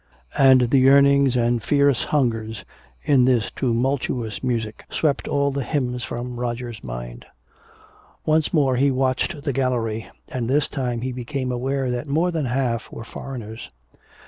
And 0.39 0.61
the 0.71 0.79
yearnings 0.79 1.37
and 1.37 1.61
fierce 1.61 2.05
hungers 2.05 2.65
in 3.03 3.25
this 3.25 3.51
tumultuous 3.51 4.43
music 4.43 4.83
swept 4.89 5.27
all 5.27 5.51
the 5.51 5.63
hymns 5.63 6.03
from 6.03 6.39
Roger's 6.39 6.83
mind. 6.83 7.27
Once 8.25 8.51
more 8.51 8.77
he 8.77 8.89
watched 8.89 9.43
the 9.43 9.53
gallery, 9.53 10.07
and 10.27 10.49
this 10.49 10.67
time 10.67 11.01
he 11.01 11.11
became 11.11 11.51
aware 11.51 11.91
that 11.91 12.07
more 12.07 12.31
than 12.31 12.45
half 12.45 12.91
were 12.91 13.03
foreigners. 13.05 13.69